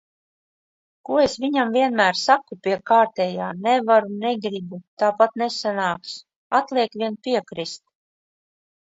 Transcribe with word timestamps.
Ko 1.09 1.19
es 1.23 1.35
viņam 1.43 1.73
vienmēr 1.75 2.19
saku 2.21 2.57
pie 2.65 2.73
kārtējā 2.93 3.51
"nevaru, 3.67 4.11
negribu, 4.25 4.83
tāpat 5.05 5.41
nesanāks". 5.45 6.19
Atliek 6.65 7.03
vien 7.05 7.23
piekrist. 7.31 7.89